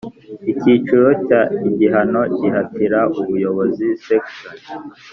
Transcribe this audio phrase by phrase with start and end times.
[0.51, 4.57] Icyiciro cya Igihano gihatira ubuyobozi Section